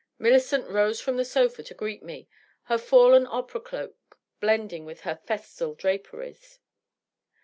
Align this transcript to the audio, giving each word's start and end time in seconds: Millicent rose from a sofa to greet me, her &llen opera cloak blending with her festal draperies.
Millicent 0.17 0.67
rose 0.67 0.99
from 0.99 1.19
a 1.19 1.23
sofa 1.23 1.61
to 1.61 1.75
greet 1.75 2.01
me, 2.01 2.27
her 2.63 2.77
&llen 2.77 3.27
opera 3.29 3.61
cloak 3.61 4.17
blending 4.39 4.83
with 4.83 5.01
her 5.01 5.19
festal 5.27 5.75
draperies. 5.75 6.57